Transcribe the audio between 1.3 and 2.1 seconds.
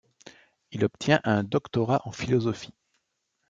doctorat